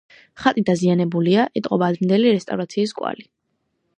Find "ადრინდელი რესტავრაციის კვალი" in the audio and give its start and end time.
1.93-3.29